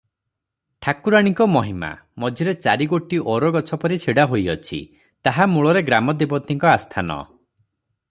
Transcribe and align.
ଠାକୁରାଣୀଙ୍କ 0.85 1.45
ମହିମା! 1.55 1.89
ମଝିରେ 2.23 2.55
ଚାରିଗୋଟି 2.67 3.21
ଓର 3.35 3.53
ଗଛପରି 3.59 4.01
ଛିଡ଼ାହୋଇଅଛି, 4.07 4.83
ତାହା 5.29 5.51
ମୂଳରେ 5.57 5.89
ଗ୍ରାମ 5.93 6.21
ଦେବତୀଙ୍କ 6.25 6.75
ଆସ୍ଥାନ। 6.77 7.23